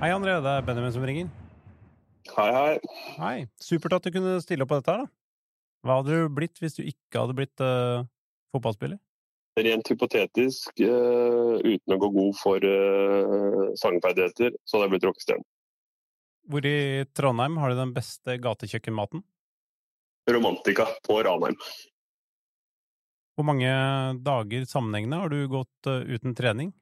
Hei, 0.00 0.14
André. 0.16 0.32
Det 0.40 0.48
er 0.48 0.62
Benjamin 0.64 0.92
som 0.94 1.02
ringer. 1.04 1.26
Hei, 2.32 2.50
hei. 2.54 2.76
Hei. 3.18 3.34
Supert 3.60 3.98
at 3.98 4.06
du 4.06 4.14
kunne 4.14 4.38
stille 4.40 4.64
opp 4.64 4.70
på 4.72 4.78
dette 4.78 4.94
her, 4.94 5.02
da. 5.02 5.10
Hva 5.84 5.98
hadde 5.98 6.16
du 6.16 6.30
blitt 6.38 6.56
hvis 6.62 6.78
du 6.78 6.80
ikke 6.88 7.20
hadde 7.20 7.36
blitt 7.36 7.60
uh, 7.60 8.06
fotballspiller? 8.56 8.96
Rent 9.60 9.90
hypotetisk, 9.92 10.80
uh, 10.80 11.60
uten 11.60 11.96
å 11.96 12.00
gå 12.00 12.10
god 12.16 12.38
for 12.40 12.64
uh, 12.64 13.66
sangferdigheter, 13.82 14.56
så 14.64 14.78
hadde 14.78 14.88
jeg 14.88 14.94
blitt 14.94 15.06
rockestjerne. 15.10 15.46
Hvor 16.48 16.70
i 16.72 17.04
Trondheim 17.20 17.60
har 17.60 17.68
du 17.68 17.82
den 17.82 17.94
beste 18.00 18.40
gatekjøkkenmaten? 18.40 19.20
Romantika 20.32 20.88
på 21.04 21.20
Ranheim. 21.28 21.60
Hvor 23.36 23.50
mange 23.52 23.76
dager 24.24 24.64
sammenhengende 24.64 25.20
har 25.20 25.28
du 25.28 25.44
gått 25.60 25.92
uten 26.08 26.32
trening 26.32 26.72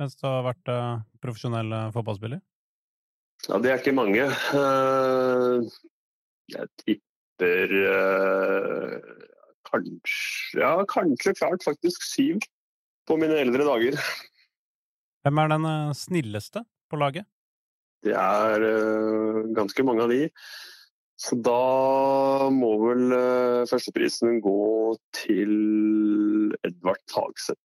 mens 0.00 0.16
du 0.18 0.24
har 0.24 0.40
vært 0.46 0.70
profesjonell 1.22 1.74
fotballspiller? 1.94 2.40
Ja, 3.48 3.58
det 3.58 3.70
er 3.72 3.80
ikke 3.80 3.94
mange. 3.96 4.26
Jeg 6.52 6.68
tipper 6.84 7.72
eh, 7.90 8.98
kanskje, 9.66 10.60
ja, 10.60 10.74
kanskje 10.86 11.34
klart 11.40 11.64
faktisk 11.66 12.04
syv 12.06 12.44
på 13.08 13.16
mine 13.18 13.40
eldre 13.42 13.66
dager. 13.66 13.98
Hvem 15.26 15.40
er 15.42 15.50
den 15.54 15.66
eh, 15.72 15.94
snilleste 15.98 16.62
på 16.90 17.00
laget? 17.02 17.26
Det 18.02 18.14
er 18.18 18.62
ganske 19.54 19.82
mange 19.86 20.02
av 20.06 20.10
de. 20.10 20.24
Så 21.22 21.36
da 21.38 22.50
må 22.50 22.72
vel 22.82 23.12
førsteprisen 23.70 24.40
gå 24.42 24.62
til 25.14 25.52
Edvard 26.66 26.98
Tagseth. 27.10 27.62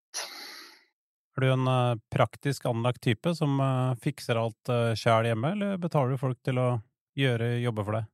Er 1.38 1.46
du 1.46 1.52
en 1.54 1.70
uh, 1.70 2.00
praktisk 2.10 2.66
anlagt 2.66 3.04
type 3.06 3.34
som 3.38 3.60
fikser 4.02 4.40
alt 4.42 4.72
uh, 4.74 4.96
sjæl 4.98 5.30
hjemme, 5.30 5.54
eller 5.54 5.78
betaler 5.82 6.16
du 6.16 6.22
folk 6.22 6.40
til 6.46 6.58
å 6.58 6.70
gjøre 7.18 7.60
jobber 7.62 7.86
for 7.86 8.00
deg? 8.00 8.08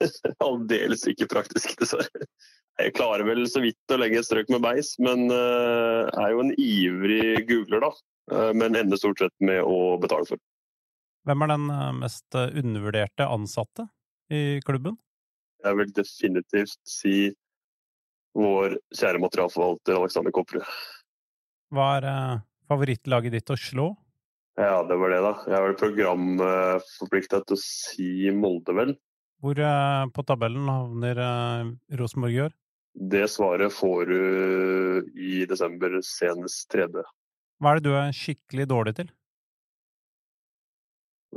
Aldeles 0.46 1.06
ikke 1.08 1.30
praktisk, 1.30 1.72
dessverre. 1.80 2.28
Jeg 2.80 2.94
klarer 2.96 3.24
vel 3.24 3.42
så 3.48 3.60
vidt 3.64 3.92
å 3.92 3.98
legge 4.00 4.20
et 4.20 4.28
strøk 4.28 4.52
med 4.52 4.62
beis, 4.64 4.94
men 5.04 5.26
er 5.28 6.30
jo 6.32 6.40
en 6.40 6.52
ivrig 6.56 7.42
googler, 7.48 7.82
da. 7.84 7.90
Men 8.56 8.78
ender 8.78 8.96
stort 8.96 9.20
sett 9.20 9.34
med 9.44 9.60
å 9.68 9.98
betale 10.00 10.24
for. 10.30 10.40
Hvem 11.28 11.44
er 11.44 11.52
den 11.52 11.66
eh, 11.74 11.90
mest 11.98 12.36
undervurderte 12.36 13.28
ansatte 13.28 13.86
i 14.32 14.60
klubben? 14.64 14.96
Jeg 15.60 15.76
vil 15.76 15.92
definitivt 15.92 16.78
si 16.88 17.16
vår 18.38 18.78
kjære 18.96 19.20
materialforvalter 19.20 19.98
Alexander 19.98 20.32
Kopperud. 20.32 20.64
Hva 21.70 21.90
er 21.98 22.06
uh, 22.10 22.40
favorittlaget 22.70 23.36
ditt 23.38 23.52
å 23.52 23.58
slå? 23.58 23.90
Ja, 24.60 24.82
det 24.84 24.96
var 24.98 25.12
det, 25.12 25.20
da. 25.24 25.30
Jeg 25.48 25.56
er 25.56 25.62
vel 25.64 25.78
programforplikta 25.80 27.40
til 27.46 27.56
å 27.56 27.62
si 27.62 28.10
Molde, 28.36 28.74
vel. 28.76 28.96
Hvor 29.40 29.56
eh, 29.56 30.02
på 30.12 30.24
tabellen 30.28 30.68
havner 30.68 31.20
eh, 31.24 31.70
Rosenborg 31.96 32.34
i 32.34 32.42
år? 32.44 32.52
Det 33.14 33.22
svaret 33.32 33.72
får 33.72 34.10
du 34.10 35.06
i 35.16 35.46
desember, 35.48 35.96
senest 36.04 36.66
tredje. 36.72 37.06
Hva 37.60 37.72
er 37.72 37.80
det 37.80 37.88
du 37.88 37.96
er 37.96 38.12
skikkelig 38.16 38.66
dårlig 38.68 38.96
til? 38.98 39.08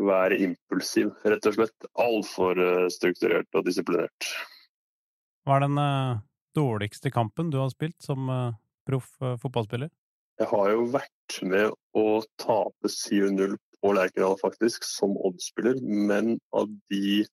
Være 0.04 0.42
impulsiv, 0.44 1.14
rett 1.24 1.48
og 1.48 1.56
slett. 1.56 1.90
Altfor 2.02 2.60
eh, 2.60 2.90
strukturert 2.92 3.56
og 3.56 3.70
disiplinert. 3.70 4.34
Hva 5.48 5.60
er 5.60 5.68
den 5.68 5.80
dårligste 6.56 7.12
kampen 7.14 7.52
du 7.54 7.62
har 7.62 7.72
spilt 7.72 8.00
som 8.04 8.28
proff 8.88 9.10
fotballspiller? 9.20 9.92
Jeg 10.42 10.50
har 10.50 10.72
jo 10.74 10.88
vært 10.96 11.38
med 11.46 11.76
å 12.00 12.08
tape 12.42 12.90
7-0 12.90 13.56
på 13.84 13.94
Lerkendal, 13.94 14.36
faktisk, 14.42 14.86
som 14.88 15.14
oddspiller, 15.28 15.78
men 15.84 16.38
av 16.56 16.72
de 16.92 17.24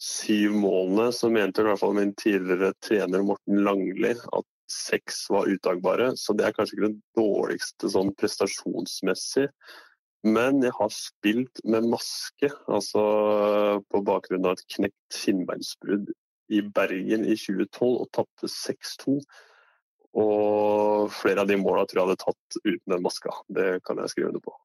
syv 0.00 0.54
målene, 0.56 1.10
så 1.12 1.28
mente 1.32 1.60
i 1.60 1.66
hvert 1.66 1.80
fall 1.80 1.96
min 1.96 2.14
tidligere 2.16 2.72
trener 2.84 3.24
Morten 3.26 3.62
Langli 3.66 4.14
at 4.14 4.48
seks 4.70 5.24
var 5.32 5.50
uttagbare. 5.50 6.12
Så 6.16 6.36
det 6.36 6.46
er 6.46 6.56
kanskje 6.56 6.78
ikke 6.78 6.90
det 6.92 7.20
dårligste 7.20 7.90
sånn 7.92 8.14
prestasjonsmessig. 8.20 9.48
Men 10.24 10.60
jeg 10.64 10.72
har 10.76 10.90
spilt 10.92 11.62
med 11.64 11.88
maske, 11.88 12.50
altså 12.68 13.02
på 13.88 14.02
bakgrunn 14.04 14.48
av 14.48 14.58
et 14.58 14.66
knekt 14.76 15.20
kinnbeinsbrudd 15.22 16.10
i 16.52 16.60
Bergen 16.76 17.24
i 17.24 17.36
2012 17.40 17.88
og 17.88 18.10
tapte 18.16 18.50
6-2. 18.52 19.20
Og 20.18 21.12
flere 21.14 21.44
av 21.44 21.50
de 21.50 21.58
måla 21.60 21.84
tror 21.86 22.00
jeg 22.00 22.08
hadde 22.08 22.24
tatt 22.24 22.58
uten 22.64 22.94
den 22.94 23.04
maska. 23.04 23.34
Det 23.48 23.68
kan 23.86 24.00
jeg 24.02 24.12
skrive 24.12 24.32
under 24.32 24.42
på. 24.42 24.56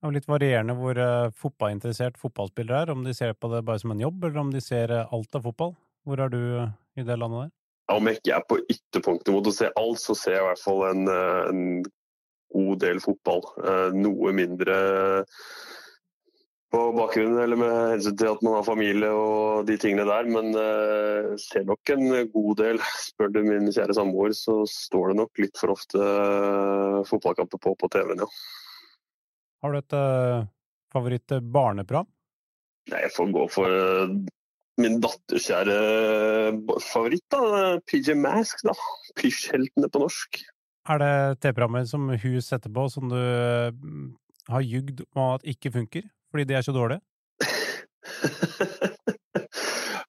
Det 0.00 0.08
er 0.08 0.16
litt 0.16 0.30
varierende 0.30 0.74
hvor 0.78 0.96
uh, 0.96 1.30
fotballinteressert 1.36 2.16
fotballspillere 2.18 2.86
er, 2.86 2.92
om 2.94 3.04
de 3.04 3.12
ser 3.14 3.34
på 3.36 3.50
det 3.52 3.60
bare 3.68 3.82
som 3.82 3.92
en 3.92 4.00
jobb, 4.00 4.24
eller 4.24 4.42
om 4.42 4.52
de 4.52 4.62
ser 4.64 4.92
uh, 4.96 5.12
alt 5.12 5.36
av 5.36 5.44
fotball. 5.44 5.74
Hvor 6.08 6.22
er 6.24 6.32
du 6.32 6.40
uh, 6.40 6.70
i 6.96 7.04
det 7.04 7.18
landet 7.20 7.44
der? 7.44 7.50
Ja, 7.90 7.96
om 7.98 8.08
jeg 8.08 8.20
ikke 8.20 8.36
er 8.38 8.46
på 8.48 8.58
ytterpunktet 8.64 9.34
mot 9.34 9.50
å 9.50 9.54
se 9.54 9.68
alt, 9.76 10.00
så 10.00 10.16
ser 10.16 10.38
jeg 10.38 10.44
i 10.44 10.48
hvert 10.48 10.62
fall 10.62 10.84
en, 10.88 11.10
en 11.10 11.62
god 12.54 12.80
del 12.82 13.00
fotball. 13.02 13.42
noe 13.94 14.32
mindre 14.34 14.76
på 16.70 16.80
bakgrunnen 16.94 17.40
eller 17.42 17.58
med 17.58 17.72
hensyn 17.94 18.16
til 18.18 18.30
at 18.30 18.42
man 18.46 18.54
har 18.56 18.66
familie 18.66 19.10
og 19.10 19.66
de 19.66 19.76
tingene 19.80 20.06
der, 20.06 20.28
men 20.30 20.52
uh, 20.54 21.32
ser 21.40 21.64
nok 21.66 21.92
en 21.94 22.04
god 22.30 22.60
del. 22.60 22.78
Spør 23.02 23.32
du 23.34 23.40
min 23.46 23.70
kjære 23.74 23.96
samboer, 23.98 24.34
så 24.36 24.60
står 24.70 25.10
det 25.10 25.16
nok 25.18 25.42
litt 25.42 25.58
for 25.58 25.74
ofte 25.74 25.98
uh, 25.98 27.00
fotballkamper 27.08 27.62
på 27.62 27.74
på 27.80 27.90
TV-en, 27.90 28.22
ja. 28.22 28.28
Har 29.60 29.74
du 29.74 29.80
et 29.80 29.96
uh, 29.98 30.46
favoritt-barneprogram? 30.94 32.08
Nei, 32.90 33.02
jeg 33.04 33.14
får 33.16 33.34
gå 33.34 33.48
for 33.52 33.74
uh, 33.74 34.14
min 34.80 35.02
datterkjære 35.02 35.80
favoritt, 36.86 37.26
da. 37.34 37.74
PJ 37.90 38.14
Mask, 38.18 38.62
da. 38.68 38.76
Pysjheltene 39.18 39.90
på 39.90 40.06
norsk. 40.06 40.40
Er 40.90 41.02
det 41.02 41.12
TV-programmer 41.42 41.84
som 41.90 42.06
hun 42.14 42.40
setter 42.42 42.70
på, 42.72 42.86
som 42.94 43.10
du 43.10 43.18
har 44.50 44.64
jugd 44.64 45.02
om 45.12 45.34
at 45.34 45.44
ikke 45.50 45.74
funker, 45.74 46.06
fordi 46.30 46.46
de 46.48 46.58
er 46.58 46.66
så 46.66 46.74
dårlige? 46.76 47.02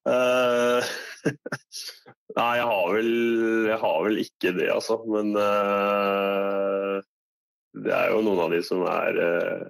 uh, 0.08 0.82
nei, 2.38 2.52
jeg 2.58 2.68
har, 2.68 2.88
vel, 2.96 3.12
jeg 3.70 3.80
har 3.84 4.02
vel 4.06 4.20
ikke 4.24 4.54
det, 4.58 4.68
altså. 4.74 4.98
Men 5.10 5.32
uh, 5.38 6.98
det 7.82 7.94
er 7.96 8.12
jo 8.14 8.24
noen 8.26 8.44
av 8.46 8.56
de 8.56 8.62
som 8.66 8.84
er 8.90 9.22
uh, 9.22 9.64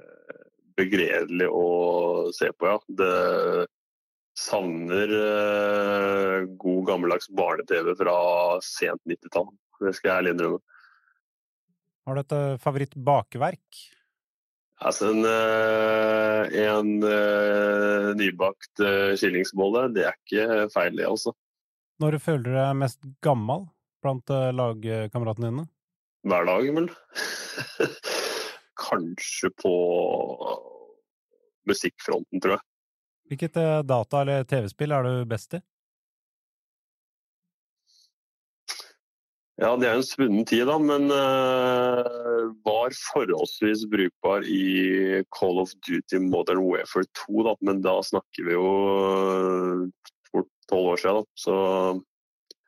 begredelige 0.80 1.52
å 1.52 2.32
se 2.36 2.52
på, 2.56 2.72
ja. 2.72 2.80
Det 2.88 3.68
savner 4.42 5.12
uh, 5.12 6.36
god 6.60 6.84
gammeldags 6.88 7.30
barne-TV 7.36 7.94
fra 8.00 8.18
sent 8.66 9.02
90-tall. 9.10 9.50
Det 9.82 9.96
skal 9.98 10.12
jeg 10.12 10.20
ærlig 10.22 10.36
innrømme. 10.36 10.62
Har 12.08 12.18
du 12.18 12.22
et 12.24 12.62
favoritt-bakverk? 12.62 13.82
Altså 14.82 15.12
en, 15.12 15.26
uh, 15.28 16.48
en 16.58 16.96
uh, 17.06 18.08
nybakt 18.18 18.82
uh, 18.82 19.12
kyllingsbolle, 19.20 19.86
det 19.94 20.08
er 20.10 20.18
ikke 20.18 20.66
feil, 20.74 20.96
det, 20.98 21.06
altså. 21.06 21.36
Når 22.02 22.18
føler 22.24 22.48
du 22.48 22.56
deg 22.56 22.80
mest 22.82 23.06
gammel 23.22 23.68
blant 24.02 24.32
lagkameratene 24.58 25.52
dine? 25.52 25.68
hver 26.28 26.46
dag, 26.46 26.68
vel. 26.76 26.90
Kanskje 28.88 29.50
på 29.62 29.74
musikkfronten, 31.70 32.42
tror 32.42 32.58
jeg. 32.58 32.66
Hvilket 33.32 33.58
eh, 33.62 33.82
data- 33.88 34.22
eller 34.26 34.48
TV-spill 34.50 34.94
er 34.96 35.08
du 35.08 35.14
best 35.30 35.56
i? 35.58 35.62
Ja, 39.62 39.76
det 39.78 39.86
er 39.86 40.00
en 40.00 40.06
svunnen 40.06 40.46
tid, 40.50 40.64
da, 40.66 40.76
men 40.82 41.04
uh, 41.14 42.48
var 42.66 42.96
forholdsvis 43.12 43.84
brukbar 43.92 44.48
i 44.50 45.22
Call 45.38 45.62
of 45.62 45.76
Duty 45.86 46.18
Modern 46.24 46.64
Warfare 46.66 47.06
2. 47.28 47.44
Da. 47.46 47.54
Men 47.70 47.84
da 47.86 47.94
snakker 48.02 48.48
vi 48.48 48.56
jo 48.56 48.72
fort 50.32 50.50
uh, 50.50 50.56
tolv 50.72 50.96
år 50.96 51.04
siden, 51.04 51.22
da. 51.22 51.42
Så, 51.44 51.54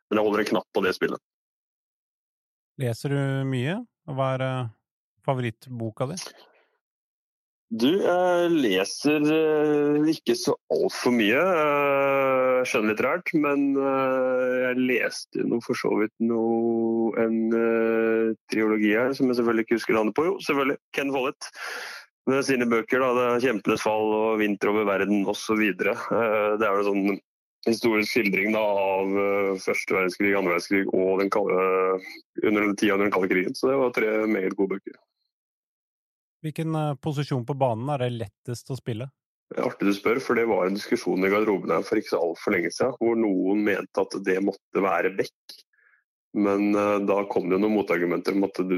men 0.06 0.22
jeg 0.22 0.28
holder 0.28 0.44
en 0.44 0.52
knapp 0.52 0.70
på 0.70 0.86
det 0.86 0.94
spillet. 1.00 1.26
Leser 2.84 3.18
du 3.18 3.22
mye? 3.50 3.80
Hva 4.14 4.30
er 4.38 4.46
uh, 4.46 4.72
favorittboka 5.26 6.12
di? 6.14 6.22
Du, 7.74 7.88
jeg 7.90 8.50
leser 8.54 9.24
uh, 9.26 10.06
ikke 10.12 10.36
så 10.38 10.54
altfor 10.70 11.14
mye 11.16 11.40
uh, 11.42 12.60
skjønnlitterært, 12.70 13.32
men 13.42 13.72
uh, 13.80 14.60
jeg 14.60 14.84
leste 14.92 15.46
noe 15.50 15.64
for 15.66 15.80
så 15.80 15.90
vidt 15.98 16.14
noe, 16.22 17.10
en 17.24 17.56
triologi 18.52 18.92
her, 18.94 19.16
som 19.18 19.32
jeg 19.32 19.40
selvfølgelig 19.40 19.66
ikke 19.66 19.80
husker 19.80 19.98
navnet 19.98 20.14
på. 20.20 20.26
Jo, 20.28 20.36
selvfølgelig. 20.46 20.78
Ken 20.94 21.14
Follett. 21.16 21.50
Med 22.30 22.46
sine 22.46 22.68
bøker. 22.70 23.02
da, 23.02 23.08
det 23.18 23.24
er 23.26 23.42
'Kjempenes 23.44 23.82
fall' 23.84 24.14
og 24.20 24.38
'Vinter 24.40 24.70
over 24.70 24.86
verden' 24.88 25.26
osv. 25.34 25.64
Det 25.74 26.68
er 26.68 26.78
jo 26.78 26.86
sånn 26.88 27.18
historisk 27.66 28.14
skildring 28.14 28.54
da, 28.54 28.62
av 28.62 29.58
første 29.66 29.98
verdenskrig, 29.98 30.36
andre 30.38 30.54
verdenskrig 30.54 30.86
og 30.94 31.24
den 31.24 31.34
kalde, 31.34 31.58
under 32.44 32.70
den 32.70 32.78
tida 32.78 33.00
under 33.00 33.10
den 33.10 33.18
kalde 33.18 33.34
krigen. 33.34 33.58
Så 33.58 33.74
det 33.74 33.82
var 33.82 33.98
tre 33.98 34.14
meget 34.30 34.56
gode 34.60 34.78
bøker. 34.78 35.02
Hvilken 36.44 36.76
eh, 36.76 36.96
posisjon 37.02 37.46
på 37.48 37.56
banen 37.58 37.92
er 37.94 38.06
det 38.06 38.16
lettest 38.18 38.72
å 38.74 38.80
spille? 38.80 39.08
Artig 39.54 39.88
du 39.88 39.94
spør, 39.96 40.20
for 40.24 40.40
det 40.40 40.48
var 40.50 40.66
en 40.68 40.78
diskusjon 40.78 41.24
i 41.24 41.30
garderoben 41.30 41.72
her 41.76 41.86
for 41.86 42.00
ikke 42.00 42.16
så 42.16 42.24
altfor 42.26 42.56
lenge 42.56 42.72
siden, 42.74 42.96
hvor 43.00 43.20
noen 43.20 43.62
mente 43.68 44.02
at 44.02 44.18
det 44.26 44.40
måtte 44.42 44.84
være 44.84 45.14
bekk. 45.18 45.56
Men 46.34 46.72
uh, 46.74 46.98
da 47.06 47.20
kom 47.30 47.46
det 47.52 47.60
noen 47.62 47.76
motargumenter 47.76 48.34
om 48.34 48.48
at 48.48 48.58
du 48.66 48.78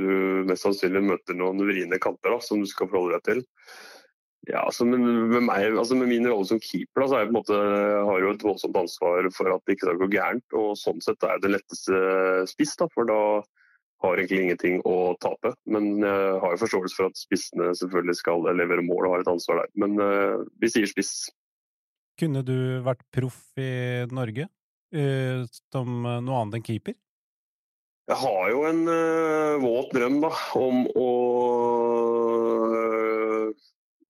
mest 0.50 0.66
sannsynlig 0.66 1.06
møter 1.06 1.38
noen 1.40 1.62
vriene 1.64 2.00
kanter 2.04 2.36
da, 2.36 2.42
som 2.44 2.60
du 2.60 2.68
skal 2.68 2.90
forholde 2.92 3.22
deg 3.22 3.30
til. 3.30 3.44
Ja, 4.50 4.66
altså 4.66 4.86
med, 4.86 5.00
med, 5.02 5.42
meg, 5.48 5.72
altså 5.72 5.96
med 5.98 6.12
min 6.12 6.28
rolle 6.30 6.46
som 6.46 6.60
keeper 6.62 7.02
da, 7.02 7.08
så 7.10 7.22
jeg, 7.24 7.32
måte, 7.34 7.56
har 7.56 8.20
jeg 8.20 8.26
jo 8.28 8.34
et 8.36 8.44
voldsomt 8.46 8.76
ansvar 8.78 9.30
for 9.34 9.54
at 9.56 9.64
det 9.64 9.78
ikke 9.78 9.88
skal 9.88 10.02
gå 10.04 10.10
gærent. 10.14 10.58
og 10.60 10.76
Sånn 10.78 11.02
sett 11.02 11.24
er 11.26 11.40
det 11.42 11.56
letteste 11.56 12.02
spiss, 12.52 12.76
da, 12.82 12.90
for 12.94 13.10
da 13.10 13.22
har 14.04 14.20
egentlig 14.20 14.42
ingenting 14.44 14.82
å 14.88 15.16
tape. 15.22 15.54
Men 15.72 16.04
jeg 16.04 16.42
har 16.42 16.54
jo 16.54 16.62
forståelse 16.62 16.98
for 16.98 17.10
at 17.10 17.20
spissene 17.20 17.72
selvfølgelig 17.80 18.18
skal 18.20 18.46
levere 18.58 18.86
mål 18.86 19.08
og 19.08 19.16
har 19.16 19.24
et 19.24 19.32
ansvar 19.32 19.64
der. 19.64 19.72
Men 19.80 19.98
uh, 20.02 20.44
vi 20.62 20.72
sier 20.72 20.90
spiss. 20.90 21.14
Kunne 22.20 22.44
du 22.48 22.82
vært 22.86 23.04
proff 23.16 23.42
i 23.60 24.06
Norge 24.12 24.48
uh, 24.48 25.48
som 25.72 25.98
noe 26.04 26.42
annet 26.42 26.60
enn 26.60 26.68
keeper? 26.68 26.98
Jeg 28.06 28.22
har 28.22 28.50
jo 28.52 28.66
en 28.70 28.84
uh, 28.86 29.56
våt 29.64 29.96
drøm 29.98 30.20
da, 30.22 30.30
om 30.60 30.84
å 30.94 31.10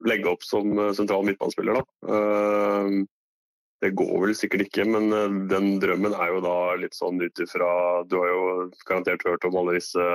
legge 0.05 0.29
opp 0.29 0.43
som 0.45 0.75
sentral 0.93 1.23
midtbanespiller. 1.25 1.79
Da. 1.79 1.85
Det 3.83 3.91
går 3.91 4.13
vel 4.23 4.35
sikkert 4.37 4.69
ikke, 4.69 4.85
men 4.87 5.11
eh, 5.13 5.39
den 5.51 5.75
drømmen 5.83 6.15
er 6.15 6.31
jo 6.33 6.43
da 6.45 6.59
litt 6.79 6.95
sånn 6.95 7.19
ut 7.21 7.41
ifra 7.43 7.67
Du 8.07 8.17
har 8.21 8.31
jo 8.31 8.45
garantert 8.87 9.25
hørt 9.27 9.47
om 9.49 9.57
alle 9.59 9.75
disse 9.77 10.05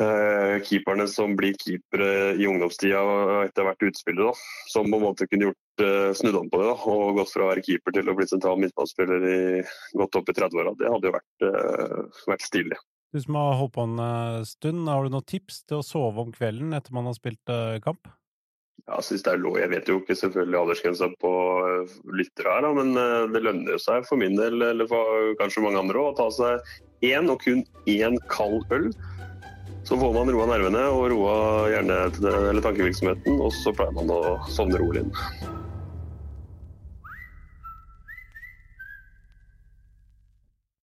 eh, 0.00 0.56
keeperne 0.64 1.06
som 1.12 1.36
blir 1.36 1.58
keepere 1.60 2.32
i 2.40 2.48
ungdomstida 2.48 3.02
etter 3.44 3.68
hvert 3.68 3.86
utspillet, 3.90 4.24
da. 4.30 4.48
Som 4.72 4.90
på 4.90 5.00
en 5.00 5.06
måte 5.10 5.28
kunne 5.28 5.50
gjort 5.50 5.86
eh, 5.86 6.10
snudd 6.16 6.40
om 6.40 6.50
på 6.52 6.62
det 6.62 6.72
da, 6.72 6.76
og 6.96 7.20
gått 7.20 7.34
fra 7.36 7.46
å 7.46 7.52
være 7.52 7.64
keeper 7.68 7.98
til 7.98 8.08
å 8.12 8.16
bli 8.16 8.28
sentral 8.32 8.60
midtbanespiller 8.64 9.30
godt 10.00 10.20
opp 10.22 10.32
i 10.32 10.38
30-åra. 10.40 10.76
Det 10.80 10.92
hadde 10.96 11.10
jo 11.10 11.16
vært, 11.20 11.48
eh, 11.52 12.20
vært 12.32 12.48
stilig. 12.48 12.84
Du 13.14 13.20
som 13.22 13.36
har 13.38 13.58
holdt 13.60 13.76
på 13.76 13.84
en 13.86 14.44
stund, 14.44 14.88
har 14.90 15.04
du 15.04 15.12
noen 15.12 15.24
tips 15.24 15.62
til 15.68 15.78
å 15.78 15.84
sove 15.86 16.24
om 16.24 16.32
kvelden 16.34 16.74
etter 16.76 16.96
man 16.96 17.06
har 17.08 17.14
spilt 17.16 17.52
kamp? 17.84 18.08
Jeg 18.86 19.02
synes 19.02 19.24
det 19.26 19.32
er 19.32 19.40
lov. 19.42 19.56
Jeg 19.58 19.70
vet 19.72 19.88
jo 19.90 19.96
ikke 19.98 20.14
selvfølgelig 20.14 20.58
aldersgrensa 20.60 21.08
på 21.22 21.32
eh, 21.66 21.96
lyttere 22.14 22.52
her, 22.54 22.68
men 22.76 22.94
eh, 23.00 23.24
det 23.34 23.42
lønner 23.42 23.82
seg 23.82 24.06
for 24.06 24.20
min 24.20 24.38
del, 24.38 24.62
eller 24.62 24.86
for 24.90 25.34
kanskje 25.40 25.64
mange 25.64 25.82
andre 25.82 26.04
å 26.04 26.14
ta 26.14 26.28
seg 26.30 27.06
én 27.06 27.26
og 27.32 27.42
kun 27.42 27.64
én 27.90 28.20
kald 28.30 28.62
øl. 28.76 28.92
Så 29.86 29.98
får 29.98 30.14
man 30.14 30.30
roa 30.34 30.46
nervene 30.50 30.86
og 30.94 31.10
roa 31.12 31.36
hjerne- 31.70 31.98
eller 32.22 32.62
tankevirksomheten, 32.62 33.42
og 33.42 33.50
så 33.58 33.74
pleier 33.74 33.94
man 33.98 34.10
å 34.10 34.22
sovne 34.54 34.78
rolig 34.82 35.02
inn. 35.02 35.55